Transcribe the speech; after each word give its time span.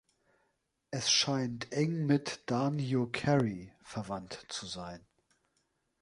Es 0.89 1.11
scheint 1.11 1.71
eng 1.73 2.07
mit 2.07 2.41
„Danio 2.49 3.05
kerri“ 3.05 3.71
verwandt 3.83 4.45
zu 4.49 4.65
sein. 4.65 5.05